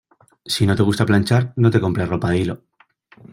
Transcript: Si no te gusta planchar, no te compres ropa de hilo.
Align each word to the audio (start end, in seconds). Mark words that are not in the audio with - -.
Si 0.53 0.65
no 0.69 0.75
te 0.77 0.81
gusta 0.87 1.05
planchar, 1.09 1.41
no 1.65 1.69
te 1.75 1.79
compres 1.85 2.09
ropa 2.15 2.31
de 2.33 2.39
hilo. 2.41 2.61